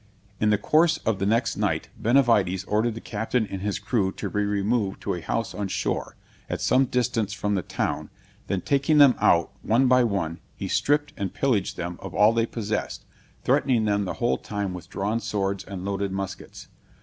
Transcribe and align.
In 0.39 0.49
the 0.49 0.57
course 0.57 0.97
of 1.05 1.19
the 1.19 1.27
next 1.27 1.57
night, 1.57 1.89
Benavides 1.95 2.63
ordered 2.63 2.95
the 2.95 3.01
captain 3.01 3.45
and 3.45 3.61
his 3.61 3.77
crew 3.77 4.11
to 4.13 4.31
be 4.31 4.43
removed 4.43 4.99
to 5.01 5.13
a 5.13 5.21
house 5.21 5.53
on 5.53 5.67
shore, 5.67 6.15
at 6.49 6.59
some 6.59 6.85
distance 6.85 7.33
from 7.33 7.53
the 7.53 7.61
town; 7.61 8.09
then 8.47 8.61
taking 8.61 8.97
them 8.97 9.13
out, 9.19 9.51
one 9.61 9.87
by 9.87 10.03
one, 10.03 10.39
he 10.55 10.67
stripped 10.67 11.13
and 11.17 11.35
pillaged 11.35 11.77
them 11.77 11.99
of 12.01 12.15
all 12.15 12.33
they 12.33 12.47
possessed, 12.47 13.05
threatening 13.43 13.85
them 13.85 14.05
the 14.05 14.13
whole 14.15 14.39
time 14.39 14.73
with 14.73 14.89
drawn 14.89 15.19
swords 15.19 15.63
and 15.63 15.85
loaded 15.85 16.11
muskets. 16.11 16.67